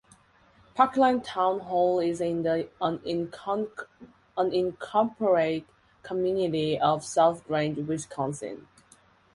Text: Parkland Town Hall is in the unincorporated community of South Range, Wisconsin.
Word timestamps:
Parkland 0.73 1.23
Town 1.23 1.59
Hall 1.59 1.99
is 1.99 2.21
in 2.21 2.41
the 2.41 2.67
unincorporated 2.81 5.65
community 6.01 6.79
of 6.79 7.05
South 7.05 7.47
Range, 7.47 7.77
Wisconsin. 7.87 8.67